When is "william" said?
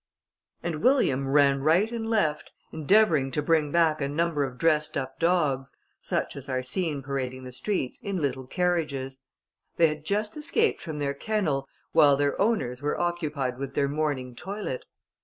0.81-1.27